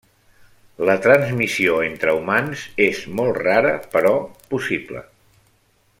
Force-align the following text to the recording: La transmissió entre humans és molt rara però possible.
La 0.89 0.95
transmissió 1.03 1.75
entre 1.89 2.15
humans 2.21 2.65
és 2.89 3.05
molt 3.21 3.39
rara 3.43 3.77
però 3.95 4.15
possible. 4.55 5.09